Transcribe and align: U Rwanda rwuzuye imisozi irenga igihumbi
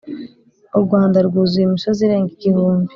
U 0.77 0.79
Rwanda 0.85 1.17
rwuzuye 1.27 1.65
imisozi 1.65 1.99
irenga 2.05 2.29
igihumbi 2.37 2.89